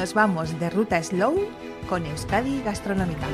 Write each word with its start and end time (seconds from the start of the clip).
nos 0.00 0.14
vamos 0.14 0.58
de 0.58 0.70
ruta 0.70 1.02
slow 1.02 1.36
con 1.86 2.06
Euskadi 2.06 2.62
Gastronómica. 2.62 3.26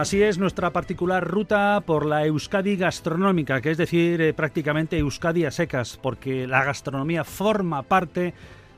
Así 0.00 0.22
es 0.22 0.38
nuestra 0.38 0.72
particular 0.72 1.28
ruta 1.28 1.82
por 1.84 2.06
la 2.06 2.24
Euskadi 2.24 2.74
gastronómica, 2.74 3.60
que 3.60 3.72
es 3.72 3.76
decir, 3.76 4.22
eh, 4.22 4.32
prácticamente 4.32 4.96
Euskadi 4.96 5.44
a 5.44 5.50
secas, 5.50 5.98
porque 6.00 6.46
la 6.46 6.64
gastronomía 6.64 7.22
forma 7.22 7.82
parte 7.82 8.32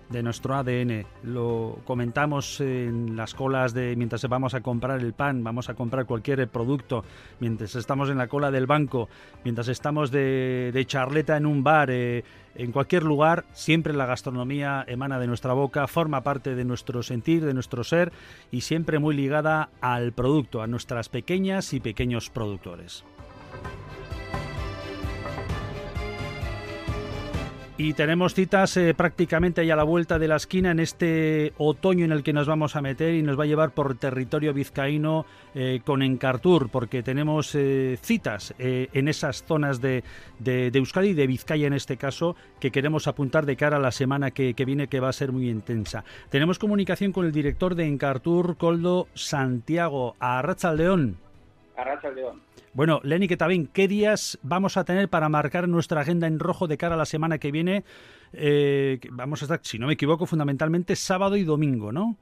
de 0.08 0.22
nuestro 0.22 0.54
ADN. 0.54 1.06
Lo 1.22 1.78
comentamos 1.84 2.60
en 2.60 3.16
las 3.16 3.34
colas 3.34 3.74
de 3.74 3.96
mientras 3.96 4.26
vamos 4.28 4.54
a 4.54 4.60
comprar 4.60 5.00
el 5.00 5.12
pan, 5.12 5.42
vamos 5.42 5.68
a 5.68 5.74
comprar 5.74 6.06
cualquier 6.06 6.46
producto, 6.48 7.04
mientras 7.40 7.74
estamos 7.74 8.10
en 8.10 8.18
la 8.18 8.28
cola 8.28 8.50
del 8.50 8.66
banco, 8.66 9.08
mientras 9.44 9.68
estamos 9.68 10.10
de, 10.10 10.84
charleta 10.86 11.36
en 11.36 11.46
un 11.46 11.62
bar, 11.62 11.90
eh, 11.90 12.24
en 12.54 12.72
cualquier 12.72 13.02
lugar, 13.02 13.44
siempre 13.52 13.94
la 13.94 14.06
gastronomía 14.06 14.84
emana 14.86 15.18
de 15.18 15.26
nuestra 15.26 15.54
boca, 15.54 15.86
forma 15.86 16.22
parte 16.22 16.54
de 16.54 16.64
nuestro 16.64 17.02
sentir, 17.02 17.44
de 17.44 17.54
nuestro 17.54 17.84
ser 17.84 18.12
y 18.50 18.62
siempre 18.62 18.98
muy 18.98 19.14
ligada 19.14 19.70
al 19.80 20.12
producto, 20.12 20.62
a 20.62 20.66
nuestras 20.66 21.08
pequeñas 21.08 21.72
y 21.72 21.80
pequeños 21.80 22.30
productores. 22.30 23.04
Y 27.82 27.94
tenemos 27.94 28.32
citas 28.32 28.76
eh, 28.76 28.94
prácticamente 28.94 29.60
ahí 29.60 29.72
a 29.72 29.74
la 29.74 29.82
vuelta 29.82 30.20
de 30.20 30.28
la 30.28 30.36
esquina 30.36 30.70
en 30.70 30.78
este 30.78 31.52
otoño 31.58 32.04
en 32.04 32.12
el 32.12 32.22
que 32.22 32.32
nos 32.32 32.46
vamos 32.46 32.76
a 32.76 32.80
meter 32.80 33.12
y 33.12 33.22
nos 33.22 33.36
va 33.36 33.42
a 33.42 33.48
llevar 33.48 33.72
por 33.72 33.96
territorio 33.96 34.54
vizcaíno 34.54 35.26
eh, 35.56 35.80
con 35.84 36.00
Encartur, 36.00 36.68
porque 36.68 37.02
tenemos 37.02 37.56
eh, 37.56 37.98
citas 38.00 38.54
en 38.56 39.08
esas 39.08 39.42
zonas 39.42 39.80
de, 39.80 40.04
de, 40.38 40.70
Euskadi 40.72 41.12
de 41.12 41.26
Vizcaya 41.26 41.66
en 41.66 41.72
este 41.72 41.96
caso, 41.96 42.36
que 42.60 42.70
queremos 42.70 43.08
apuntar 43.08 43.46
de 43.46 43.56
cara 43.56 43.78
a 43.78 43.80
la 43.80 43.90
semana 43.90 44.30
que, 44.30 44.54
viene, 44.64 44.86
que 44.86 45.00
va 45.00 45.08
a 45.08 45.12
ser 45.12 45.32
muy 45.32 45.50
intensa. 45.50 46.04
Tenemos 46.30 46.60
comunicación 46.60 47.10
con 47.10 47.26
el 47.26 47.32
director 47.32 47.74
de 47.74 47.88
Encartur, 47.88 48.58
Coldo 48.58 49.08
Santiago, 49.14 50.14
a 50.20 50.40
León. 50.76 51.16
A 51.76 52.10
León. 52.10 52.42
Bueno, 52.74 53.00
Lenny 53.02 53.28
también, 53.28 53.66
¿qué 53.66 53.88
días 53.88 54.38
vamos 54.42 54.76
a 54.76 54.84
tener 54.84 55.08
para 55.08 55.28
marcar 55.28 55.68
nuestra 55.68 56.00
agenda 56.00 56.26
en 56.26 56.38
rojo 56.38 56.66
de 56.66 56.76
cara 56.76 56.94
a 56.94 56.98
la 56.98 57.06
semana 57.06 57.38
que 57.38 57.50
viene? 57.50 57.84
Eh, 58.32 58.98
vamos 59.10 59.42
a 59.42 59.44
estar, 59.46 59.60
si 59.62 59.78
no 59.78 59.86
me 59.86 59.94
equivoco, 59.94 60.26
fundamentalmente 60.26 60.96
sábado 60.96 61.36
y 61.36 61.44
domingo, 61.44 61.92
¿no? 61.92 62.16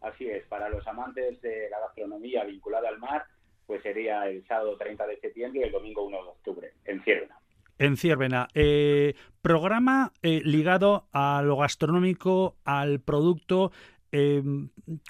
Así 0.00 0.26
es, 0.26 0.44
para 0.46 0.68
los 0.68 0.86
amantes 0.86 1.40
de 1.42 1.68
la 1.70 1.80
gastronomía 1.80 2.44
vinculada 2.44 2.88
al 2.88 2.98
mar, 2.98 3.24
pues 3.66 3.82
sería 3.82 4.28
el 4.28 4.46
sábado 4.46 4.76
30 4.76 5.06
de 5.06 5.18
septiembre 5.18 5.60
y 5.60 5.64
el 5.64 5.72
domingo 5.72 6.04
1 6.04 6.22
de 6.22 6.28
octubre, 6.28 6.72
en 6.84 7.02
Ciervena. 7.02 7.36
En 7.78 7.96
Ciervena. 7.96 8.48
Eh, 8.54 9.14
programa 9.42 10.12
eh, 10.22 10.40
ligado 10.44 11.06
a 11.12 11.42
lo 11.42 11.56
gastronómico, 11.56 12.56
al 12.64 13.00
producto. 13.00 13.70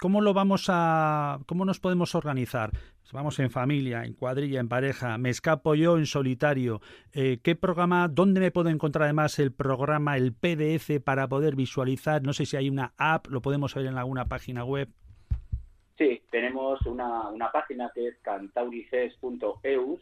¿Cómo 0.01 0.21
lo 0.21 0.33
vamos 0.33 0.67
a, 0.69 1.39
cómo 1.45 1.65
nos 1.65 1.79
podemos 1.79 2.15
organizar? 2.15 2.71
Vamos 3.13 3.39
en 3.39 3.49
familia, 3.49 4.03
en 4.03 4.13
cuadrilla, 4.13 4.59
en 4.59 4.67
pareja, 4.67 5.17
me 5.17 5.29
escapo 5.29 5.75
yo 5.75 5.97
en 5.97 6.05
solitario. 6.05 6.81
Eh, 7.13 7.39
¿Qué 7.41 7.55
programa, 7.55 8.09
dónde 8.09 8.41
me 8.41 8.51
puedo 8.51 8.69
encontrar 8.69 9.03
además 9.03 9.39
el 9.39 9.53
programa, 9.53 10.17
el 10.17 10.33
PDF 10.33 11.01
para 11.03 11.27
poder 11.27 11.55
visualizar? 11.55 12.21
No 12.21 12.33
sé 12.33 12.45
si 12.45 12.57
hay 12.57 12.69
una 12.69 12.93
app, 12.97 13.27
lo 13.27 13.41
podemos 13.41 13.73
ver 13.73 13.85
en 13.85 13.97
alguna 13.97 14.25
página 14.25 14.65
web. 14.65 14.89
Sí, 15.97 16.21
tenemos 16.29 16.81
una, 16.85 17.29
una 17.29 17.51
página 17.51 17.91
que 17.95 18.09
es 18.09 18.17
cantaurices.eus, 18.21 20.01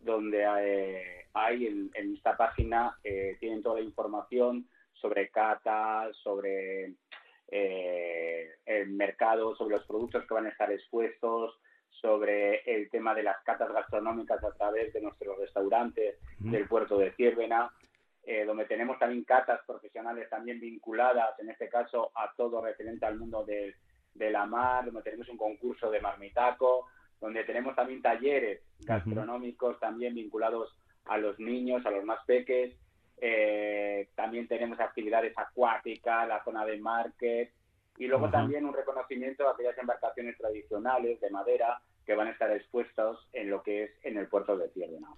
donde 0.00 0.44
eh, 0.60 1.26
hay, 1.32 1.66
en, 1.66 1.90
esta 2.14 2.36
página 2.36 2.96
eh, 3.04 3.36
tienen 3.38 3.62
toda 3.62 3.76
la 3.76 3.86
información 3.86 4.66
sobre 4.94 5.28
catas, 5.28 6.16
sobre 6.16 6.94
el 7.50 8.90
mercado, 8.90 9.54
sobre 9.56 9.76
los 9.76 9.86
productos 9.86 10.24
que 10.26 10.34
van 10.34 10.46
a 10.46 10.50
estar 10.50 10.70
expuestos, 10.70 11.58
sobre 12.00 12.62
el 12.64 12.88
tema 12.90 13.14
de 13.14 13.22
las 13.22 13.42
catas 13.44 13.72
gastronómicas 13.72 14.42
a 14.42 14.52
través 14.52 14.92
de 14.92 15.02
nuestros 15.02 15.38
restaurantes 15.38 16.16
del 16.38 16.66
puerto 16.66 16.96
de 16.96 17.12
Ciervena, 17.12 17.70
eh, 18.24 18.44
donde 18.44 18.64
tenemos 18.64 18.98
también 18.98 19.24
catas 19.24 19.60
profesionales 19.66 20.28
también 20.30 20.60
vinculadas, 20.60 21.38
en 21.40 21.50
este 21.50 21.68
caso, 21.68 22.10
a 22.14 22.32
todo 22.36 22.62
referente 22.62 23.04
al 23.06 23.18
mundo 23.18 23.44
de, 23.44 23.74
la 24.14 24.44
mar, 24.44 24.84
donde 24.84 25.02
tenemos 25.02 25.28
un 25.28 25.36
concurso 25.36 25.90
de 25.90 26.00
marmitaco, 26.00 26.86
donde 27.20 27.44
tenemos 27.44 27.74
también 27.74 28.02
talleres 28.02 28.60
gastronómicos 28.80 29.80
también 29.80 30.14
vinculados 30.14 30.76
a 31.06 31.16
los 31.16 31.38
niños, 31.38 31.84
a 31.86 31.90
los 31.90 32.04
más 32.04 32.18
peques. 32.26 32.74
Eh, 33.20 34.08
también 34.14 34.48
tenemos 34.48 34.80
actividades 34.80 35.32
acuáticas, 35.36 36.26
la 36.26 36.42
zona 36.42 36.64
de 36.64 36.78
market, 36.78 37.52
y 37.98 38.06
luego 38.06 38.30
también 38.30 38.64
un 38.64 38.74
reconocimiento 38.74 39.46
a 39.46 39.52
aquellas 39.52 39.76
embarcaciones 39.76 40.36
tradicionales 40.38 41.20
de 41.20 41.30
madera 41.30 41.82
que 42.06 42.14
van 42.14 42.28
a 42.28 42.30
estar 42.30 42.50
expuestos 42.50 43.28
en 43.34 43.50
lo 43.50 43.62
que 43.62 43.84
es 43.84 43.90
en 44.04 44.16
el 44.16 44.26
puerto 44.26 44.56
de 44.56 44.70
Ciervena. 44.70 45.08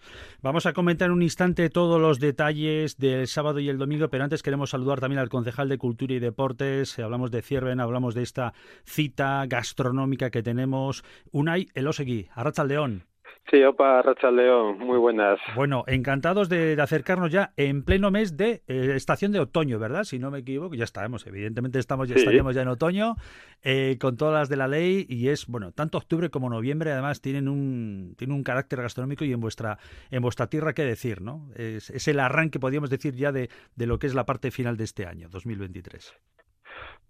Vamos 0.42 0.66
a 0.66 0.72
comentar 0.72 1.12
un 1.12 1.22
instante 1.22 1.70
todos 1.70 2.00
los 2.00 2.18
detalles 2.18 2.98
del 2.98 3.28
sábado 3.28 3.60
y 3.60 3.68
el 3.68 3.78
domingo, 3.78 4.08
pero 4.08 4.24
antes 4.24 4.42
queremos 4.42 4.70
saludar 4.70 4.98
también 4.98 5.20
al 5.20 5.28
concejal 5.28 5.68
de 5.68 5.78
Cultura 5.78 6.14
y 6.14 6.18
Deportes. 6.18 6.98
Hablamos 6.98 7.30
de 7.30 7.42
Ciervena, 7.42 7.84
hablamos 7.84 8.16
de 8.16 8.22
esta 8.22 8.52
cita 8.84 9.46
gastronómica 9.46 10.30
que 10.30 10.42
tenemos. 10.42 11.04
Unai 11.30 11.68
Elosegui, 11.74 12.28
Arracha 12.34 12.64
León. 12.64 13.11
Sí, 13.50 13.62
opa, 13.64 14.00
Racha 14.02 14.30
León, 14.30 14.78
muy 14.78 14.98
buenas. 14.98 15.38
Bueno, 15.54 15.84
encantados 15.86 16.48
de, 16.48 16.80
acercarnos 16.80 17.30
ya 17.30 17.52
en 17.56 17.84
pleno 17.84 18.10
mes 18.10 18.36
de 18.36 18.62
eh, 18.66 18.92
estación 18.94 19.32
de 19.32 19.40
otoño, 19.40 19.78
¿verdad? 19.78 20.04
Si 20.04 20.18
no 20.18 20.30
me 20.30 20.38
equivoco, 20.38 20.74
ya 20.74 20.84
estaremos, 20.84 21.26
evidentemente 21.26 21.78
estamos 21.78 22.08
ya 22.08 22.14
estaríamos 22.14 22.54
ya 22.54 22.62
en 22.62 22.68
otoño, 22.68 23.16
eh, 23.62 23.98
con 24.00 24.16
todas 24.16 24.34
las 24.34 24.48
de 24.48 24.56
la 24.56 24.68
ley, 24.68 25.04
y 25.08 25.28
es, 25.28 25.46
bueno, 25.48 25.72
tanto 25.72 25.98
octubre 25.98 26.30
como 26.30 26.48
noviembre, 26.48 26.92
además, 26.92 27.20
tienen 27.20 27.48
un, 27.48 28.14
tienen 28.16 28.34
un 28.36 28.42
carácter 28.42 28.80
gastronómico 28.80 29.24
y 29.24 29.32
en 29.32 29.40
vuestra, 29.40 29.78
en 30.10 30.22
vuestra 30.22 30.46
tierra, 30.46 30.72
¿qué 30.72 30.84
decir, 30.84 31.20
no? 31.20 31.50
Es, 31.54 31.90
es 31.90 32.08
el 32.08 32.20
arranque, 32.20 32.58
podríamos 32.58 32.90
decir, 32.90 33.14
ya 33.14 33.32
de, 33.32 33.50
de 33.76 33.86
lo 33.86 33.98
que 33.98 34.06
es 34.06 34.14
la 34.14 34.24
parte 34.24 34.50
final 34.50 34.76
de 34.76 34.84
este 34.84 35.04
año, 35.04 35.28
2023. 35.28 36.14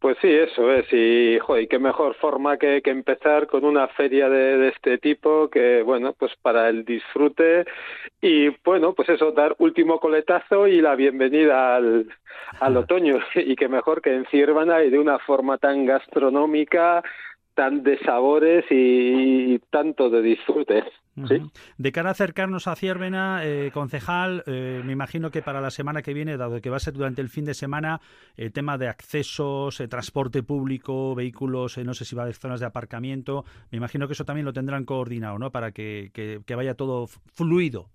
Pues 0.03 0.19
sí, 0.21 0.29
eso 0.29 0.73
es. 0.73 0.93
Y, 0.93 1.39
joder, 1.39 1.69
qué 1.69 1.79
mejor 1.79 2.17
forma 2.17 2.57
que, 2.57 2.83
que 2.83 2.91
empezar 2.91 3.47
con 3.47 3.65
una 3.65 3.87
feria 3.87 4.29
de, 4.29 4.59
de, 4.59 4.69
este 4.71 4.99
tipo 4.99 5.49
que, 5.49 5.83
bueno, 5.83 6.13
pues 6.13 6.33
para 6.43 6.69
el 6.69 6.85
disfrute 6.85 7.65
y, 8.21 8.49
bueno, 8.65 8.95
pues 8.95 9.09
eso, 9.11 9.31
dar 9.31 9.55
último 9.59 10.01
coletazo 10.01 10.67
y 10.67 10.81
la 10.81 10.97
bienvenida 10.97 11.77
al, 11.77 12.09
al 12.59 12.77
otoño. 12.79 13.21
Y 13.37 13.55
qué 13.55 13.69
mejor 13.69 14.03
que 14.03 14.13
en 14.13 14.27
Ciervana 14.27 14.83
y 14.83 14.91
de 14.91 14.99
una 14.99 15.21
forma 15.21 15.57
tan 15.59 15.87
gastronómica, 15.87 17.05
tan 17.55 17.83
de 17.83 17.99
sabores 17.99 18.65
y, 18.71 19.59
tanto 19.71 20.11
de 20.11 20.23
disfrute. 20.23 20.85
De 21.77 21.93
cara 21.93 22.09
a 22.09 22.13
acercarnos 22.13 22.67
a 22.67 22.75
Ciervena, 22.75 23.43
eh, 23.45 23.71
concejal, 23.73 24.43
eh, 24.47 24.81
me 24.85 24.93
imagino 24.93 25.31
que 25.31 25.43
para 25.43 25.61
la 25.61 25.71
semana 25.71 26.01
que 26.01 26.15
viene, 26.15 26.39
dado 26.39 26.61
que 26.61 26.71
va 26.71 26.77
a 26.77 26.81
ser 26.81 26.95
durante 26.95 27.21
el 27.21 27.29
fin 27.29 27.45
de 27.45 27.53
semana, 27.53 28.01
el 28.37 28.53
tema 28.53 28.79
de 28.79 28.89
accesos, 28.89 29.79
eh, 29.81 29.89
transporte 29.89 30.43
público, 30.43 31.15
vehículos, 31.15 31.77
no 31.79 31.93
sé 31.93 32.07
si 32.07 32.17
va 32.17 32.23
a 32.23 32.25
haber 32.25 32.37
zonas 32.37 32.61
de 32.61 32.67
aparcamiento, 32.67 33.45
me 33.71 33.77
imagino 33.77 34.07
que 34.07 34.15
eso 34.15 34.25
también 34.25 34.47
lo 34.47 34.55
tendrán 34.55 34.85
coordinado, 34.85 35.39
¿no? 35.39 35.51
Para 35.51 35.73
que, 35.73 36.11
que 36.15 36.55
vaya 36.55 36.75
todo 36.75 37.07
fluido. 37.07 37.89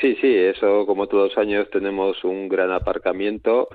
Sí, 0.00 0.16
sí, 0.20 0.34
eso 0.34 0.86
como 0.86 1.06
todos 1.06 1.30
los 1.30 1.38
años 1.38 1.70
tenemos 1.70 2.24
un 2.24 2.48
gran 2.48 2.72
aparcamiento 2.72 3.68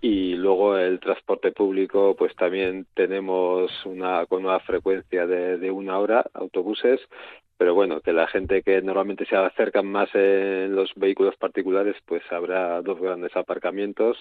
y 0.00 0.34
luego 0.34 0.76
el 0.76 1.00
transporte 1.00 1.52
público 1.52 2.14
pues 2.16 2.34
también 2.36 2.86
tenemos 2.94 3.70
una 3.84 4.26
con 4.26 4.44
una 4.44 4.60
frecuencia 4.60 5.26
de, 5.26 5.58
de 5.58 5.70
una 5.70 5.98
hora 5.98 6.24
autobuses 6.34 7.00
pero 7.56 7.74
bueno 7.74 8.00
que 8.00 8.12
la 8.12 8.26
gente 8.26 8.62
que 8.62 8.82
normalmente 8.82 9.24
se 9.26 9.36
acercan 9.36 9.86
más 9.86 10.08
en 10.14 10.74
los 10.74 10.92
vehículos 10.96 11.36
particulares 11.36 11.96
pues 12.06 12.22
habrá 12.30 12.82
dos 12.82 13.00
grandes 13.00 13.34
aparcamientos 13.36 14.18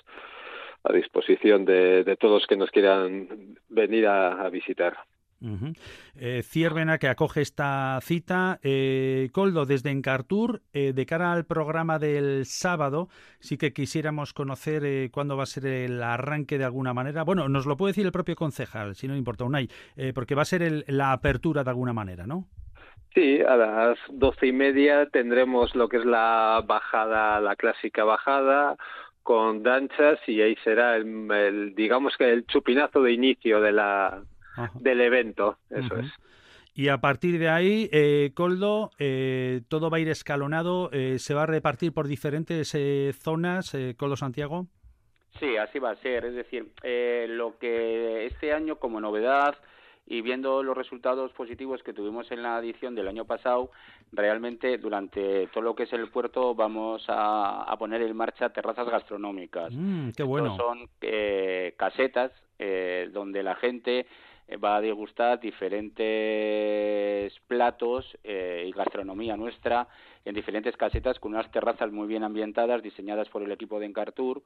a 0.84 0.94
disposición 0.94 1.66
de, 1.66 2.04
de 2.04 2.16
todos 2.16 2.48
que 2.48 2.58
nos 2.58 2.72
quieran 2.72 3.58
venir 3.70 4.08
a 4.08 4.48
visitar 4.50 4.96
eh, 6.16 6.44
Ciervena, 6.44 6.98
que 6.98 7.08
acoge 7.08 7.42
esta 7.42 8.00
cita. 8.02 8.60
Eh, 8.64 9.30
Coldo, 9.32 9.66
desde 9.66 9.92
Encartur, 9.92 10.62
eh, 10.74 10.94
de 10.94 11.06
cara 11.06 11.32
al 11.32 11.46
programa 11.46 12.00
del 12.00 12.46
sábado, 12.46 13.10
sí 13.40 13.58
que 13.58 13.74
quisiéramos 13.74 14.34
conocer 14.34 15.10
cuándo 15.12 15.38
va 15.38 15.44
a 15.44 15.48
ser 15.48 15.66
el 15.66 16.02
arranque 16.02 16.58
de 16.58 16.66
alguna 16.66 16.94
manera. 16.94 17.24
Bueno, 17.24 17.50
nos 17.50 17.66
lo 17.66 17.78
puede 17.78 17.92
decir 17.92 18.06
el 18.06 18.12
propio 18.12 18.36
concejal, 18.36 18.96
si 18.96 19.08
no 19.08 19.16
importa, 19.16 19.44
Unai, 19.46 19.70
porque 20.14 20.36
va 20.36 20.44
a 20.44 20.46
ser 20.46 20.86
la 20.88 21.12
apertura 21.12 21.64
de 21.64 21.70
alguna 21.70 21.94
manera, 21.94 22.26
¿no? 22.26 22.48
Sí, 23.14 23.40
a 23.42 23.56
las 23.56 23.98
doce 24.10 24.48
y 24.48 24.52
media 24.52 25.06
tendremos 25.06 25.74
lo 25.74 25.88
que 25.88 25.98
es 25.98 26.06
la 26.06 26.62
bajada, 26.68 27.40
la 27.40 27.56
clásica 27.56 28.04
bajada, 28.04 28.76
con 29.24 29.64
danchas 29.64 30.20
y 30.28 30.40
ahí 30.42 30.56
será 30.64 30.98
el, 30.98 31.74
digamos 31.76 32.16
que 32.16 32.32
el 32.32 32.46
chupinazo 32.46 33.02
de 33.02 33.14
inicio 33.14 33.60
de 33.60 33.72
la 33.72 34.22
del 34.76 35.02
evento, 35.02 35.58
eso 35.70 35.98
es. 35.98 36.12
Y 36.78 36.90
a 36.90 36.98
partir 36.98 37.40
de 37.40 37.48
ahí, 37.48 37.90
eh, 37.94 38.32
Coldo, 38.34 38.92
eh, 39.00 39.62
todo 39.70 39.90
va 39.90 39.96
a 39.96 40.00
ir 40.02 40.10
escalonado, 40.10 40.90
eh, 40.92 41.20
se 41.20 41.34
va 41.34 41.44
a 41.44 41.46
repartir 41.46 41.94
por 41.94 42.06
diferentes 42.06 42.76
eh, 42.76 43.14
zonas, 43.18 43.76
Coldo 43.96 44.18
Santiago. 44.18 44.68
Sí, 45.40 45.56
así 45.56 45.80
va 45.80 45.92
a 45.92 45.96
ser. 45.96 46.26
Es 46.26 46.36
decir, 46.36 46.74
lo 47.30 47.58
que 47.58 48.26
este 48.26 48.52
año 48.52 48.76
como 48.78 49.00
novedad 49.00 49.56
y 50.08 50.22
viendo 50.22 50.62
los 50.62 50.78
resultados 50.78 51.32
positivos 51.34 51.82
que 51.82 51.94
tuvimos 51.94 52.32
en 52.32 52.44
la 52.44 52.60
edición 52.60 52.94
del 52.94 53.08
año 53.08 53.26
pasado, 53.26 53.72
realmente 54.12 54.78
durante 54.78 55.48
todo 55.48 55.64
lo 55.64 55.76
que 55.76 55.84
es 55.84 55.94
el 55.94 56.10
puerto 56.10 56.54
vamos 56.54 57.04
a, 57.08 57.74
poner 57.80 58.02
en 58.02 58.16
marcha 58.16 58.50
terrazas 58.50 58.88
gastronómicas. 58.88 59.74
Mm, 59.74 60.12
qué 60.12 60.24
bueno. 60.24 60.56
son 60.58 60.90
eh, 61.02 61.74
casetas 61.78 62.32
eh, 62.60 63.10
donde 63.12 63.44
la 63.44 63.56
gente 63.56 64.06
eh, 64.48 64.58
va 64.58 64.78
a 64.78 64.82
degustar 64.82 65.40
diferentes 65.40 67.34
platos 67.48 68.18
y 68.24 68.72
gastronomía 68.72 69.38
nuestra 69.38 69.88
en 70.24 70.36
diferentes 70.36 70.76
casetas 70.78 71.20
con 71.20 71.34
unas 71.34 71.52
terrazas 71.52 71.92
muy 71.92 72.08
bien 72.08 72.24
ambientadas 72.24 72.82
diseñadas 72.82 73.30
por 73.30 73.44
el 73.44 73.52
equipo 73.52 73.80
de 73.80 73.86
Encartur 73.86 74.44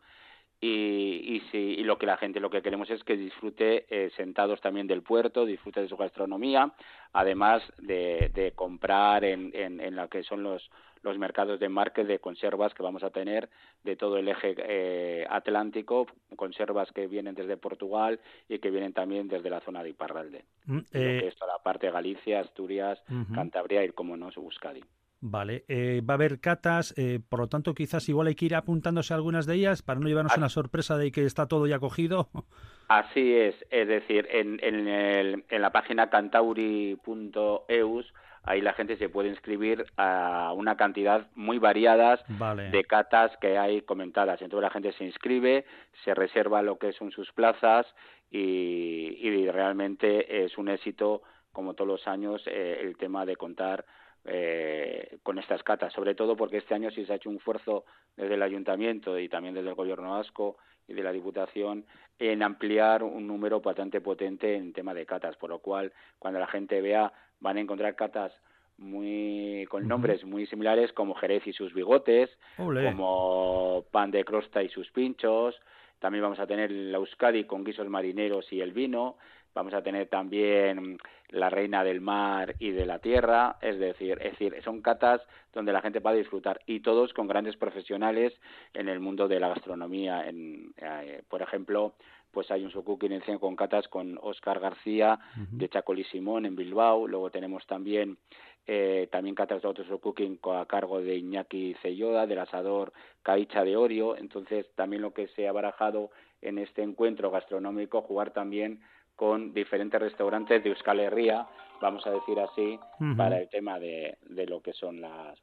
y, 0.62 1.36
y, 1.36 1.42
si, 1.52 1.58
y 1.58 1.84
lo 1.84 1.98
que 1.98 2.06
la 2.06 2.18
gente 2.18 2.40
lo 2.40 2.50
que 2.50 2.62
queremos 2.62 2.90
es 2.90 3.04
que 3.04 3.16
disfrute 3.16 3.86
eh, 3.90 4.12
sentados 4.18 4.60
también 4.62 4.88
del 4.88 5.04
puerto, 5.04 5.46
disfrute 5.46 5.82
de 5.82 5.88
su 5.88 5.96
gastronomía, 5.96 6.74
además 7.14 7.64
de, 7.78 8.30
de 8.34 8.52
comprar 8.52 9.24
en, 9.24 9.52
en, 9.54 9.80
en 9.80 9.96
lo 9.96 10.10
que 10.10 10.24
son 10.24 10.44
los, 10.44 10.70
los 11.02 11.18
mercados 11.18 11.60
de 11.60 11.70
market 11.70 12.08
de 12.08 12.20
conservas 12.20 12.74
que 12.74 12.84
vamos 12.84 13.04
a 13.04 13.10
tener 13.10 13.50
de 13.84 13.96
todo 13.96 14.18
el 14.18 14.28
eje 14.28 14.56
eh, 14.58 15.26
atlántico, 15.30 16.08
conservas 16.36 16.92
que 16.92 17.08
vienen 17.08 17.36
desde 17.36 17.58
Portugal 17.58 18.20
y 18.48 18.60
que 18.60 18.70
vienen 18.70 18.94
también 18.94 19.28
desde 19.28 19.50
la 19.50 19.62
zona 19.62 19.84
de 19.84 19.90
Iparralde. 19.90 20.44
Mm, 20.66 20.80
eh... 20.94 21.24
Esto, 21.26 21.48
la 21.48 21.60
parte 21.60 21.88
de 21.88 21.94
Galicia, 21.94 22.42
Asturias, 22.42 23.02
Cantabria 23.34 23.84
y, 23.84 23.90
como 23.90 24.18
no, 24.18 24.30
Euskadi. 24.36 24.82
Vale, 25.22 25.66
eh, 25.68 26.02
va 26.08 26.14
a 26.14 26.16
haber 26.16 26.40
catas, 26.40 26.94
eh, 26.98 27.20
por 27.28 27.40
lo 27.40 27.48
tanto 27.48 27.74
quizás 27.74 28.08
igual 28.08 28.28
hay 28.28 28.36
que 28.36 28.46
ir 28.46 28.56
apuntándose 28.56 29.14
a 29.14 29.18
algunas 29.18 29.46
de 29.46 29.56
ellas 29.56 29.82
para 29.82 30.00
no 30.00 30.08
llevarnos 30.08 30.38
una 30.38 30.48
sorpresa 30.48 30.98
de 30.98 31.12
que 31.12 31.26
está 31.26 31.48
todo 31.48 31.68
ya 31.68 31.80
cogido. 31.80 32.30
Así 32.88 33.36
es, 33.36 33.56
es 33.70 33.88
decir, 33.88 34.28
en, 34.32 34.60
en, 34.64 34.88
el, 34.88 35.44
en 35.50 35.62
la 35.62 35.72
página 35.72 36.10
cantauri.eus 36.10 38.14
ahí 38.44 38.62
la 38.62 38.74
gente 38.74 38.98
se 38.98 39.10
puede 39.10 39.30
inscribir 39.30 39.86
a 39.98 40.54
una 40.56 40.76
cantidad 40.76 41.28
muy 41.36 41.60
variadas 41.60 42.24
de 42.72 42.84
catas 42.86 43.32
que 43.42 43.58
hay 43.58 43.82
comentadas. 43.82 44.42
Entonces 44.42 44.64
la 44.64 44.72
gente 44.72 44.92
se 44.94 45.06
inscribe, 45.06 45.66
se 46.04 46.16
reserva 46.16 46.62
lo 46.62 46.80
que 46.80 46.94
son 46.94 47.12
sus 47.12 47.32
plazas 47.32 47.86
y, 48.32 49.18
y 49.20 49.50
realmente 49.52 50.46
es 50.46 50.58
un 50.58 50.70
éxito, 50.70 51.22
como 51.52 51.74
todos 51.74 51.88
los 51.88 52.08
años, 52.08 52.42
eh, 52.48 52.80
el 52.82 52.98
tema 52.98 53.26
de 53.26 53.36
contar 53.36 53.86
eh, 54.26 55.18
con 55.24 55.40
estas 55.40 55.64
catas, 55.64 55.94
sobre 55.94 56.16
todo 56.16 56.36
porque 56.36 56.58
este 56.58 56.76
año 56.76 56.92
sí 56.92 57.06
se 57.06 57.14
ha 57.14 57.16
hecho 57.16 57.30
un 57.30 57.38
esfuerzo 57.38 57.86
desde 58.16 58.36
el 58.36 58.42
ayuntamiento 58.42 59.18
y 59.18 59.30
también 59.30 59.54
desde 59.54 59.70
el 59.70 59.76
gobierno 59.76 60.12
vasco 60.12 60.58
y 60.88 60.94
de 60.94 61.04
la 61.04 61.12
diputación 61.12 61.86
en 62.18 62.44
ampliar 62.44 63.04
un 63.04 63.28
número 63.28 63.62
bastante 63.62 64.02
potente 64.02 64.56
en 64.56 64.74
tema 64.74 64.94
de 64.94 65.06
catas, 65.06 65.38
por 65.38 65.50
lo 65.50 65.60
cual 65.60 65.94
cuando 66.18 66.40
la 66.40 66.48
gente 66.48 66.82
vea 66.82 67.14
van 67.40 67.58
a 67.58 67.62
encontrar 67.62 67.96
catas 67.96 68.34
muy 68.78 69.66
con 69.70 69.88
nombres 69.88 70.24
muy 70.24 70.46
similares 70.48 70.94
como 70.94 71.14
Jerez 71.16 71.46
y 71.48 71.54
sus 71.54 71.74
bigotes, 71.74 72.30
como 72.56 73.86
pan 73.92 74.12
de 74.12 74.24
crosta 74.24 74.64
y 74.64 74.70
sus 74.70 74.90
pinchos, 74.92 75.60
también 76.00 76.24
vamos 76.24 76.40
a 76.40 76.48
tener 76.48 76.72
la 76.72 76.98
Euskadi 76.98 77.44
con 77.44 77.64
guisos 77.64 77.90
marineros 77.90 78.52
y 78.52 78.62
el 78.62 78.72
vino, 78.72 79.18
vamos 79.60 79.74
a 79.74 79.82
tener 79.82 80.08
también 80.08 80.98
la 81.32 81.50
reina 81.50 81.84
del 81.84 82.00
mar 82.00 82.56
y 82.60 82.72
de 82.72 82.86
la 82.86 83.00
tierra, 83.00 83.58
es 83.62 83.78
decir, 83.78 84.18
es 84.22 84.32
decir, 84.32 84.56
son 84.64 84.82
catas 84.82 85.22
donde 85.54 85.74
la 85.74 85.82
gente 85.82 86.00
va 86.00 86.12
a 86.12 86.14
disfrutar 86.14 86.62
y 86.66 86.80
todos 86.80 87.12
con 87.14 87.28
grandes 87.28 87.58
profesionales 87.58 88.34
en 88.74 88.88
el 88.88 89.02
mundo 89.02 89.28
de 89.28 89.40
la 89.40 89.50
gastronomía. 89.50 90.30
En, 90.30 90.74
eh, 90.78 91.24
por 91.28 91.42
ejemplo, 91.42 91.94
pues 92.32 92.50
hay 92.52 92.64
un 92.64 92.72
Sokukin 92.72 93.20
con 93.38 93.58
catas 93.58 93.90
con 93.90 94.18
Oscar 94.22 94.62
García 94.62 95.20
de 95.36 95.68
Chacolí 95.68 96.06
Simón 96.06 96.46
en 96.46 96.56
Bilbao, 96.56 97.06
luego 97.06 97.30
tenemos 97.30 97.68
también 97.68 98.18
eh, 98.66 99.10
también 99.12 99.36
catas 99.36 99.62
de 99.62 99.68
otros 99.68 99.88
cooking 100.00 100.40
a 100.44 100.66
cargo 100.68 101.02
de 101.02 101.18
Iñaki 101.18 101.76
Celloda, 101.82 102.28
del 102.28 102.40
asador 102.40 102.94
Caicha 103.24 103.64
de 103.64 103.76
Orio, 103.76 104.16
entonces 104.16 104.68
también 104.76 105.02
lo 105.02 105.12
que 105.12 105.28
se 105.30 105.48
ha 105.48 105.52
barajado 105.52 106.12
en 106.42 106.60
este 106.60 106.84
encuentro 106.84 107.32
gastronómico, 107.32 108.02
jugar 108.04 108.32
también 108.32 108.82
con 109.20 109.54
diferentes 109.54 110.00
restaurantes 110.00 110.64
de 110.64 110.70
Euskal 110.70 111.02
Herria, 111.02 111.46
vamos 111.82 112.08
a 112.08 112.12
decir 112.12 112.40
así, 112.40 112.80
para 113.18 113.38
el 113.38 113.50
tema 113.50 113.78
de, 113.78 114.18
de 114.30 114.46
lo 114.46 114.62
que 114.62 114.72
son 114.72 115.02
las 115.02 115.38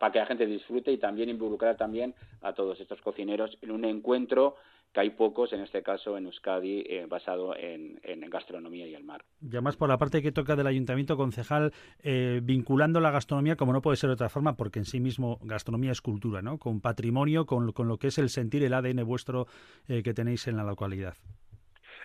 para 0.00 0.12
que 0.12 0.18
la 0.18 0.26
gente 0.26 0.46
disfrute 0.46 0.90
y 0.90 0.98
también 0.98 1.28
involucrar 1.28 1.76
también 1.76 2.14
a 2.40 2.52
todos 2.54 2.80
estos 2.80 3.00
cocineros 3.00 3.56
en 3.62 3.70
un 3.70 3.84
encuentro 3.84 4.56
que 4.92 5.00
hay 5.00 5.10
pocos, 5.10 5.52
en 5.52 5.60
este 5.60 5.82
caso 5.82 6.16
en 6.16 6.24
Euskadi, 6.24 6.80
eh, 6.88 7.06
basado 7.06 7.54
en, 7.54 8.00
gastronomía 8.30 8.86
y 8.86 8.94
el 8.94 9.04
mar. 9.04 9.24
Y 9.40 9.48
además 9.50 9.76
por 9.76 9.88
la 9.88 9.98
parte 9.98 10.22
que 10.22 10.32
toca 10.32 10.56
del 10.56 10.66
ayuntamiento 10.66 11.16
concejal, 11.16 11.72
eh, 12.02 12.40
vinculando 12.42 12.98
la 12.98 13.10
gastronomía 13.10 13.56
como 13.56 13.72
no 13.72 13.82
puede 13.82 13.98
ser 13.98 14.08
de 14.08 14.14
otra 14.14 14.30
forma, 14.30 14.56
porque 14.56 14.78
en 14.78 14.86
sí 14.86 14.98
mismo 14.98 15.38
gastronomía 15.42 15.92
es 15.92 16.00
cultura, 16.00 16.42
¿no? 16.42 16.58
Con 16.58 16.80
patrimonio, 16.80 17.46
con, 17.46 17.70
con 17.72 17.86
lo 17.86 17.98
que 17.98 18.08
es 18.08 18.18
el 18.18 18.30
sentir, 18.30 18.64
el 18.64 18.74
ADN 18.74 19.04
vuestro 19.04 19.46
eh, 19.86 20.02
que 20.02 20.14
tenéis 20.14 20.48
en 20.48 20.56
la 20.56 20.64
localidad. 20.64 21.14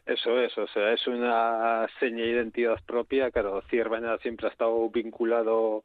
Eso 0.06 0.40
es, 0.40 0.58
o 0.58 0.68
sea, 0.68 0.92
es 0.94 1.08
una 1.08 1.88
seña 2.00 2.24
de 2.24 2.32
identidad 2.32 2.80
propia. 2.86 3.32
Claro, 3.32 3.62
Ciervena 3.70 4.18
siempre 4.18 4.48
ha 4.48 4.52
estado 4.52 4.90
vinculado 4.90 5.84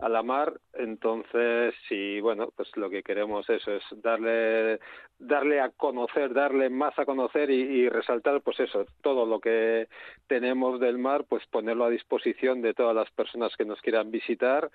a 0.00 0.08
la 0.08 0.22
mar, 0.22 0.58
entonces 0.72 1.74
sí, 1.86 2.20
bueno, 2.20 2.50
pues 2.56 2.74
lo 2.76 2.88
que 2.88 3.02
queremos 3.02 3.48
eso 3.50 3.72
es 3.72 3.82
darle 4.02 4.80
darle 5.18 5.60
a 5.60 5.68
conocer, 5.68 6.32
darle 6.32 6.70
más 6.70 6.98
a 6.98 7.04
conocer 7.04 7.50
y, 7.50 7.86
resaltar 7.90 8.40
pues 8.40 8.58
eso, 8.60 8.86
todo 9.02 9.26
lo 9.26 9.40
que 9.40 9.88
tenemos 10.26 10.80
del 10.80 10.96
mar, 10.96 11.24
pues 11.28 11.44
ponerlo 11.46 11.84
a 11.84 11.90
disposición 11.90 12.62
de 12.62 12.72
todas 12.72 12.96
las 12.96 13.10
personas 13.10 13.54
que 13.56 13.66
nos 13.66 13.80
quieran 13.82 14.10
visitar 14.10 14.70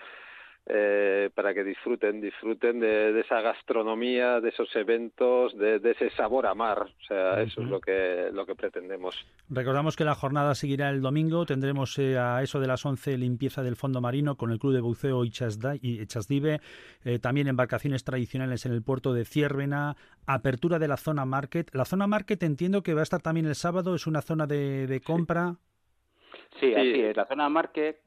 eh, 0.68 1.30
para 1.36 1.54
que 1.54 1.64
disfruten, 1.64 2.20
disfruten 2.20 2.80
de, 2.80 3.20
esa 3.20 3.40
gastronomía, 3.42 4.42
de 4.42 4.50
esos 4.50 4.76
eventos, 4.76 5.56
de, 5.56 5.76
ese 5.76 6.10
sabor 6.12 6.48
a 6.48 6.56
mar. 6.56 6.82
O 6.82 7.04
sea, 7.08 7.40
eso 7.44 7.62
es 7.62 7.68
lo 7.68 7.80
que, 7.80 8.30
lo 8.34 8.48
que 8.48 8.56
pretendemos. 8.56 9.16
Recordamos 9.48 9.96
que 9.96 10.06
la 10.06 10.16
jornada 10.16 10.56
seguirá 10.56 10.90
el 10.90 11.02
domingo. 11.02 11.46
Tendremos 11.46 12.00
eh, 12.00 12.18
a 12.18 12.42
eso 12.42 12.60
de 12.60 12.66
las 12.66 12.84
11 12.84 13.16
limpieza 13.20 13.62
del 13.62 13.76
fondo 13.76 14.02
marino 14.02 14.38
con 14.38 14.52
el 14.52 14.58
Club 14.58 14.74
de 14.74 14.82
Buceo 14.82 15.24
y 15.24 15.30
Chasdive. 15.30 16.62
Eh, 17.04 17.20
también 17.20 17.48
embarcaciones 17.48 18.04
tradicionales 18.04 18.66
en 18.66 18.72
el 18.72 18.82
puerto 18.82 19.14
de 19.14 19.26
Ciervena. 19.26 19.96
Apertura 20.26 20.80
de 20.80 20.88
la 20.88 20.98
zona 20.98 21.26
market. 21.26 21.70
La 21.76 21.86
zona 21.86 22.08
market 22.08 22.42
entiendo 22.42 22.82
que 22.82 22.96
va 22.96 23.02
a 23.02 23.04
estar 23.04 23.22
también 23.22 23.46
el 23.46 23.54
sábado. 23.54 23.94
Es 23.94 24.08
una 24.08 24.24
zona 24.24 24.48
de, 24.48 25.00
compra. 25.06 25.58
Sí. 26.60 26.74
así 26.74 27.02
es. 27.02 27.16
La 27.16 27.28
zona 27.28 27.50
market 27.50 28.00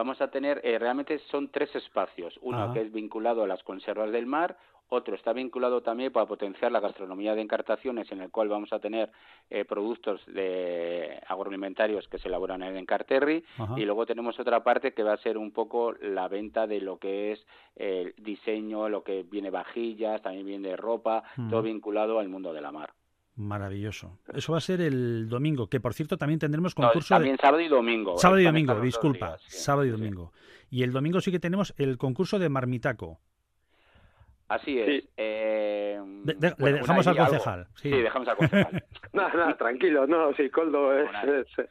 vamos 0.00 0.20
a 0.22 0.28
tener, 0.28 0.62
eh, 0.64 0.78
realmente 0.78 1.18
son 1.30 1.50
tres 1.50 1.74
espacios. 1.76 2.38
Uno 2.40 2.72
que 2.72 2.80
es 2.80 2.90
vinculado 2.90 3.42
a 3.42 3.46
las 3.46 3.62
conservas 3.62 4.10
del 4.10 4.24
mar, 4.24 4.56
otro 4.88 5.14
está 5.14 5.34
vinculado 5.34 5.82
también 5.82 6.10
para 6.10 6.24
potenciar 6.24 6.72
la 6.72 6.80
gastronomía 6.80 7.34
de 7.34 7.42
encartaciones, 7.42 8.10
en 8.10 8.22
el 8.22 8.30
cual 8.30 8.48
vamos 8.48 8.72
a 8.72 8.78
tener 8.78 9.10
eh, 9.50 9.66
productos 9.66 10.24
de 10.24 11.20
agroalimentarios 11.28 12.08
que 12.08 12.18
se 12.18 12.28
elaboran 12.28 12.62
en 12.62 12.78
Encarterri, 12.78 13.44
y 13.76 13.84
luego 13.84 14.06
tenemos 14.06 14.40
otra 14.40 14.64
parte 14.64 14.94
que 14.94 15.02
va 15.02 15.12
a 15.12 15.18
ser 15.18 15.36
un 15.36 15.52
poco 15.52 15.92
la 16.00 16.28
venta 16.28 16.66
de 16.66 16.80
lo 16.80 16.98
que 16.98 17.32
es 17.32 17.46
el 17.76 18.14
diseño, 18.16 18.88
lo 18.88 19.04
que 19.04 19.22
viene 19.22 19.50
vajillas, 19.50 20.22
también 20.22 20.46
viene 20.46 20.76
ropa, 20.76 21.24
todo 21.50 21.60
vinculado 21.60 22.18
al 22.18 22.30
mundo 22.30 22.54
de 22.54 22.62
la 22.62 22.72
mar. 22.72 22.90
Maravilloso. 23.36 24.18
Eso 24.34 24.52
va 24.52 24.58
a 24.58 24.60
ser 24.60 24.80
el 24.80 25.28
domingo, 25.28 25.68
que 25.68 25.80
por 25.80 25.94
cierto 25.94 26.18
también 26.18 26.38
tendremos 26.38 26.74
concurso. 26.74 27.14
también 27.14 27.38
sábado 27.38 27.60
y 27.60 27.68
domingo. 27.68 28.18
Sábado 28.18 28.40
y 28.40 28.44
domingo, 28.44 28.80
disculpa. 28.80 29.36
sábado 29.46 29.86
y 29.86 29.90
domingo. 29.90 30.32
Y 30.70 30.82
el 30.82 30.92
domingo 30.92 31.20
sí 31.20 31.30
que 31.30 31.40
tenemos 31.40 31.74
el 31.78 31.96
concurso 31.98 32.38
de 32.38 32.48
Marmitaco. 32.48 33.18
Así 34.50 34.80
es. 34.80 35.04
Eh, 35.16 36.00
le 36.24 36.72
dejamos 36.72 37.06
al 37.06 37.16
concejal. 37.16 37.68
Sí. 37.76 37.88
dejamos 37.88 38.26
al 38.26 38.36
concejal. 38.36 38.84
no, 39.12 39.28
no, 39.32 39.54
tranquilo, 39.54 40.08
no, 40.08 40.34
sí, 40.34 40.50
Coldo 40.50 40.92
es, 40.98 41.08
es, 41.24 41.68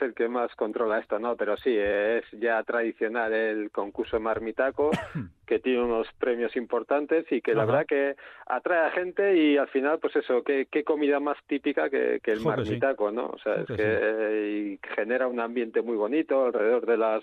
el 0.00 0.14
que 0.14 0.28
más 0.28 0.54
controla 0.54 0.98
esto, 0.98 1.18
¿no? 1.18 1.36
Pero 1.36 1.56
sí, 1.56 1.76
es 1.76 2.24
ya 2.32 2.62
tradicional 2.62 3.32
el 3.32 3.70
concurso 3.70 4.18
Marmitaco, 4.20 4.90
que 5.46 5.58
tiene 5.58 5.82
unos 5.82 6.06
premios 6.18 6.56
importantes 6.56 7.30
y 7.30 7.40
que 7.40 7.54
la 7.54 7.64
verdad 7.64 7.86
que 7.86 8.16
atrae 8.46 8.86
a 8.86 8.90
gente 8.90 9.36
y 9.36 9.56
al 9.56 9.68
final, 9.68 9.98
pues 9.98 10.16
eso, 10.16 10.42
qué, 10.42 10.66
qué 10.70 10.84
comida 10.84 11.20
más 11.20 11.36
típica 11.46 11.88
que, 11.88 12.20
el 12.24 12.40
Marmitaco, 12.40 13.10
¿no? 13.10 13.26
O 13.26 13.38
sea, 13.38 13.54
es 13.54 13.66
que, 13.66 14.78
genera 14.94 15.28
un 15.28 15.40
ambiente 15.40 15.82
muy 15.82 15.96
bonito 15.96 16.46
alrededor 16.46 16.86
de 16.86 16.96
las 16.96 17.22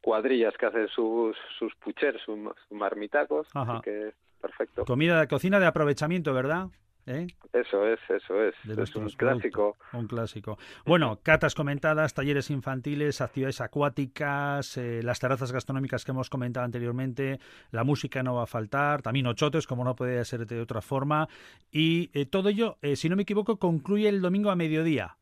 cuadrillas 0.00 0.54
que 0.56 0.66
hacen 0.66 0.88
sus, 0.88 1.36
sus 1.58 1.74
puchers, 1.76 2.20
sus, 2.22 2.38
marmitacos. 2.70 3.48
Así 3.54 3.80
que 3.82 4.12
perfecto. 4.40 4.84
Comida, 4.84 5.26
cocina 5.26 5.58
de 5.58 5.66
aprovechamiento, 5.66 6.32
¿verdad? 6.32 6.68
¿Eh? 7.08 7.26
Eso 7.54 7.86
es, 7.86 7.98
eso 8.10 8.42
es. 8.42 8.54
es 8.66 8.94
un 8.94 9.08
clásico. 9.08 9.78
Un 9.94 10.06
clásico. 10.06 10.58
Bueno, 10.84 11.20
catas 11.22 11.54
comentadas, 11.54 12.12
talleres 12.12 12.50
infantiles, 12.50 13.22
actividades 13.22 13.62
acuáticas, 13.62 14.76
eh, 14.76 15.00
las 15.02 15.18
terrazas 15.18 15.50
gastronómicas 15.50 16.04
que 16.04 16.10
hemos 16.10 16.28
comentado 16.28 16.66
anteriormente, 16.66 17.38
la 17.70 17.82
música 17.82 18.22
no 18.22 18.34
va 18.34 18.42
a 18.42 18.46
faltar, 18.46 19.00
también 19.00 19.26
ochotes, 19.26 19.66
como 19.66 19.84
no 19.84 19.96
puede 19.96 20.22
ser 20.26 20.46
de 20.46 20.60
otra 20.60 20.82
forma. 20.82 21.28
Y 21.72 22.10
eh, 22.12 22.26
todo 22.26 22.50
ello, 22.50 22.76
si 22.94 23.08
no 23.08 23.16
me 23.16 23.22
equivoco, 23.22 23.58
concluye 23.58 24.10
el 24.10 24.20
domingo 24.20 24.50
a 24.50 24.56
mediodía. 24.56 25.16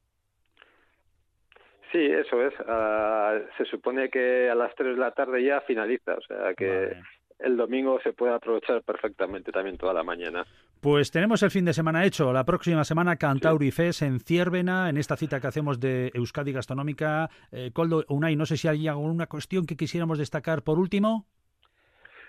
Sí, 1.92 2.04
eso 2.04 2.42
es. 2.42 2.52
Ah, 2.66 3.38
se 3.56 3.64
supone 3.64 4.10
que 4.10 4.50
a 4.50 4.56
las 4.56 4.74
3 4.74 4.96
de 4.96 5.00
la 5.00 5.12
tarde 5.12 5.44
ya 5.44 5.60
finaliza, 5.60 6.14
o 6.14 6.20
sea 6.22 6.52
que 6.54 6.96
el 7.38 7.56
domingo 7.56 8.00
se 8.02 8.12
puede 8.12 8.34
aprovechar 8.34 8.82
perfectamente 8.82 9.52
también 9.52 9.76
toda 9.76 9.92
la 9.92 10.02
mañana. 10.02 10.44
Pues 10.80 11.11
tenemos 11.11 11.42
el 11.42 11.50
fin 11.50 11.64
de 11.64 11.73
semana 11.73 12.04
hecho. 12.04 12.33
La 12.33 12.45
próxima 12.45 12.85
semana 12.85 13.16
Cantauri 13.16 13.71
Fes 13.71 14.02
en 14.02 14.21
Ciervena, 14.21 14.88
en 14.88 14.99
esta 14.99 15.16
cita 15.16 15.40
que 15.40 15.47
hacemos 15.47 15.80
de 15.80 16.11
Euskadi 16.14 16.52
Gastronómica. 16.52 17.30
Eh, 17.50 17.71
Coldo, 17.73 18.04
Unai, 18.09 18.37
no 18.37 18.47
sé 18.47 18.56
si 18.56 18.68
hay 18.68 18.87
alguna 18.87 19.26
cuestión 19.26 19.66
que 19.66 19.76
quisiéramos 19.76 20.18
destacar 20.18 20.62
por 20.62 20.78
último. 20.78 21.26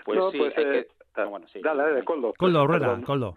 Pues 0.06 0.20
sí, 0.32 0.38
pues, 0.38 0.54
eh, 0.58 0.88
ah, 1.16 1.26
bueno, 1.26 1.48
sí. 1.52 1.60
Dale, 1.62 1.84
dale, 1.84 2.04
Coldo. 2.04 2.34
Coldo, 2.38 2.66
rueda, 2.66 3.00
Coldo. 3.06 3.36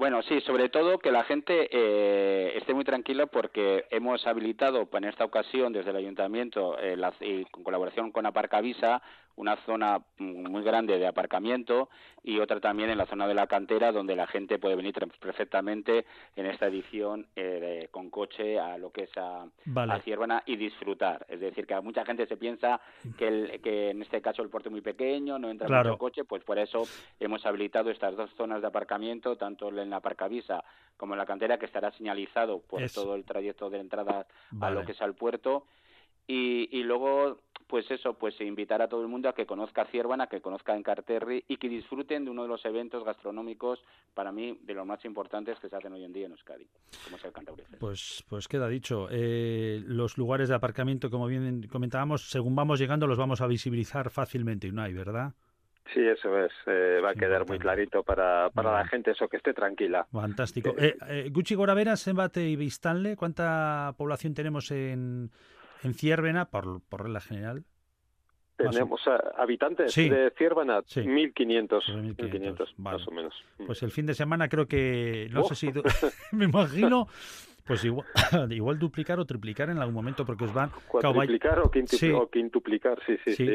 Bueno, 0.00 0.22
sí, 0.22 0.40
sobre 0.40 0.70
todo 0.70 0.98
que 0.98 1.12
la 1.12 1.24
gente 1.24 1.68
eh, 1.70 2.56
esté 2.56 2.72
muy 2.72 2.84
tranquila 2.84 3.26
porque 3.26 3.84
hemos 3.90 4.26
habilitado 4.26 4.88
en 4.90 5.04
esta 5.04 5.26
ocasión 5.26 5.74
desde 5.74 5.90
el 5.90 5.96
ayuntamiento 5.96 6.78
eh, 6.80 6.96
y 7.20 7.44
con 7.44 7.62
colaboración 7.62 8.10
con 8.10 8.24
Aparcavisa 8.24 9.02
una 9.36 9.56
zona 9.64 10.02
muy 10.18 10.62
grande 10.62 10.98
de 10.98 11.06
aparcamiento 11.06 11.88
y 12.22 12.38
otra 12.38 12.60
también 12.60 12.90
en 12.90 12.98
la 12.98 13.06
zona 13.06 13.26
de 13.26 13.34
la 13.34 13.46
cantera 13.46 13.92
donde 13.92 14.14
la 14.14 14.26
gente 14.26 14.58
puede 14.58 14.76
venir 14.76 14.94
perfectamente 15.18 16.04
en 16.36 16.46
esta 16.46 16.66
edición 16.66 17.26
eh, 17.36 17.88
con 17.90 18.10
coche 18.10 18.58
a 18.58 18.76
lo 18.76 18.90
que 18.90 19.04
es 19.04 19.10
a, 19.16 19.46
Ciervana 20.04 20.42
y 20.46 20.56
disfrutar. 20.56 21.24
Es 21.28 21.40
decir, 21.40 21.66
que 21.66 21.80
mucha 21.80 22.04
gente 22.04 22.26
se 22.26 22.36
piensa 22.36 22.80
que, 23.16 23.28
el, 23.28 23.60
que 23.62 23.90
en 23.90 24.02
este 24.02 24.20
caso 24.20 24.42
el 24.42 24.50
puerto 24.50 24.68
es 24.68 24.72
muy 24.72 24.80
pequeño, 24.82 25.38
no 25.38 25.48
entra 25.50 25.68
mucho 25.68 25.98
coche, 25.98 26.24
pues 26.24 26.44
por 26.44 26.58
eso 26.58 26.82
hemos 27.18 27.44
habilitado 27.46 27.90
estas 27.90 28.16
dos 28.16 28.30
zonas 28.36 28.60
de 28.60 28.68
aparcamiento, 28.68 29.36
tanto 29.36 29.68
en 29.68 29.90
la 29.90 29.96
Aparcavisa 29.96 30.64
como 30.96 31.14
en 31.14 31.18
la 31.18 31.26
cantera, 31.26 31.58
que 31.58 31.66
estará 31.66 31.90
señalizado 31.92 32.60
por 32.60 32.82
todo 32.90 33.14
el 33.14 33.24
trayecto 33.24 33.70
de 33.70 33.80
entrada 33.80 34.26
a 34.60 34.70
lo 34.70 34.84
que 34.84 34.92
es 34.92 35.00
al 35.00 35.14
puerto. 35.14 35.64
Y, 36.26 36.68
y 36.70 36.84
luego 36.84 37.38
pues 37.70 37.88
eso, 37.88 38.14
pues 38.14 38.38
invitar 38.40 38.82
a 38.82 38.88
todo 38.88 39.00
el 39.00 39.06
mundo 39.06 39.28
a 39.28 39.34
que 39.34 39.46
conozca 39.46 39.84
Ciervana, 39.86 40.26
que 40.26 40.40
conozca 40.40 40.74
Encarterri 40.74 41.44
y 41.46 41.56
que 41.56 41.68
disfruten 41.68 42.24
de 42.24 42.30
uno 42.32 42.42
de 42.42 42.48
los 42.48 42.64
eventos 42.64 43.04
gastronómicos, 43.04 43.80
para 44.12 44.32
mí, 44.32 44.58
de 44.62 44.74
los 44.74 44.84
más 44.84 45.04
importantes 45.04 45.58
que 45.60 45.68
se 45.68 45.76
hacen 45.76 45.92
hoy 45.92 46.04
en 46.04 46.12
día 46.12 46.26
en 46.26 46.32
Euskadi, 46.32 46.66
como 47.04 47.16
es 47.16 47.24
el 47.24 47.32
Cantabria 47.32 47.66
Pues, 47.78 48.24
pues 48.28 48.48
queda 48.48 48.68
dicho. 48.68 49.06
Eh, 49.12 49.82
los 49.86 50.18
lugares 50.18 50.48
de 50.48 50.56
aparcamiento, 50.56 51.10
como 51.10 51.28
bien 51.28 51.68
comentábamos, 51.70 52.28
según 52.28 52.56
vamos 52.56 52.80
llegando, 52.80 53.06
los 53.06 53.18
vamos 53.18 53.40
a 53.40 53.46
visibilizar 53.46 54.10
fácilmente, 54.10 54.66
y 54.66 54.72
no 54.72 54.82
hay, 54.82 54.92
¿verdad? 54.92 55.32
Sí, 55.94 56.00
eso 56.00 56.38
es. 56.38 56.52
Eh, 56.66 57.00
va 57.02 57.10
a 57.10 57.14
quedar 57.14 57.46
muy 57.48 57.58
clarito 57.58 58.02
para, 58.02 58.50
para 58.50 58.72
la 58.72 58.86
gente, 58.86 59.12
eso, 59.12 59.28
que 59.28 59.36
esté 59.36 59.54
tranquila. 59.54 60.06
Fantástico. 60.12 60.74
Eh, 60.76 60.96
eh, 61.08 61.30
Gucci 61.32 61.54
Goravera, 61.54 61.96
Sembate 61.96 62.48
y 62.48 62.56
Vistanle, 62.56 63.16
¿cuánta 63.16 63.94
población 63.96 64.34
tenemos 64.34 64.70
en, 64.70 65.30
en 65.82 65.94
Ciervena, 65.94 66.50
por, 66.50 66.82
por 66.82 67.02
regla 67.04 67.20
general. 67.20 67.64
Tenemos 68.56 69.00
habitantes 69.36 69.94
de 69.94 70.32
Ciervena, 70.36 70.80
1.500, 70.82 72.74
más 72.76 73.06
o 73.08 73.10
menos. 73.10 73.34
Pues 73.66 73.82
el 73.82 73.90
fin 73.90 74.06
de 74.06 74.14
semana 74.14 74.48
creo 74.48 74.66
que, 74.66 75.28
no 75.30 75.44
sé 75.44 75.54
si, 75.54 75.72
me 76.32 76.44
imagino 76.44 77.08
pues 77.64 77.84
igual, 77.84 78.06
igual 78.50 78.78
duplicar 78.78 79.18
o 79.20 79.24
triplicar 79.24 79.70
en 79.70 79.78
algún 79.78 79.94
momento 79.94 80.24
porque 80.24 80.44
os 80.44 80.52
van... 80.52 80.70
Cuatriplicar 80.88 81.58
o, 81.60 81.70
quintuplicar, 81.70 82.98
sí, 83.06 83.16
sí, 83.24 83.34
sí. 83.36 83.46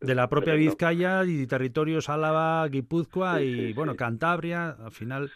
de 0.00 0.14
la 0.14 0.28
propia 0.28 0.54
Vizcaya 0.54 1.24
y 1.24 1.46
territorios 1.46 2.08
Álava, 2.08 2.66
Guipúzcoa 2.68 3.42
y, 3.42 3.72
bueno, 3.72 3.96
Cantabria, 3.96 4.70
al 4.70 4.92
final 4.92 5.30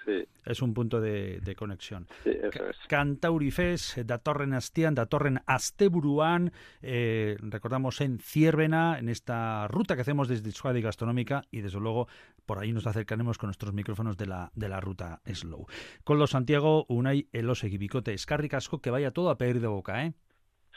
es 0.45 0.63
un 0.63 0.75
punto 0.75 1.01
de, 1.01 1.55
conexión. 1.57 2.07
Sí, 2.25 2.31
eso 2.31 2.69
es. 2.69 2.77
Cantaurifes, 2.89 3.97
datorren 4.05 4.53
astian, 4.53 4.95
datorren 4.95 5.41
asteburuan, 5.47 6.53
eh, 6.83 7.37
recordamos 7.41 8.01
en 8.01 8.19
Ciervena, 8.19 8.99
en 8.99 9.09
esta 9.09 9.67
ruta 9.69 9.95
que 9.95 10.03
hacemos 10.03 10.29
desde 10.29 10.51
Suárez 10.53 10.83
Gastronómica 10.83 11.43
y 11.51 11.61
desde 11.61 11.81
luego 11.81 12.09
por 12.47 12.59
ahí 12.59 12.73
nos 12.73 12.87
acercaremos 12.87 13.39
con 13.39 13.49
nuestros 13.49 13.75
micrófonos 13.75 14.17
de 14.17 14.27
la, 14.27 14.53
de 14.55 14.69
la 14.69 14.81
ruta 14.81 15.21
Slow. 15.27 15.67
Con 16.05 16.19
los 16.19 16.31
Santiago, 16.31 16.87
Unai, 16.89 17.29
Elose, 17.33 17.69
Gibicote, 18.07 18.15
eskarrik 18.15 18.55
asko 18.55 18.81
que 18.81 18.91
vaya 18.91 19.11
todo 19.11 19.29
a 19.31 19.37
pedir 19.37 19.61
de 19.61 19.67
boca, 19.67 20.05
¿eh? 20.05 20.15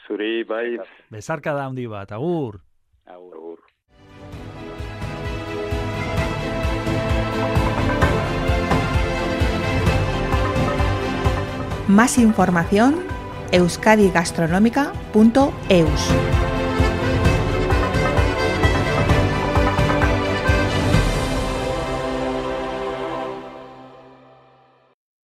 Zuri, 0.06 0.44
bai. 0.44 0.78
Besar 1.10 1.40
cada 1.40 1.68
un 1.68 1.76
bat, 1.88 2.12
agur. 2.12 2.60
Agur. 3.06 3.60
Más 11.88 12.18
información 12.18 13.02
euskadigastronomica.eus. 13.52 16.39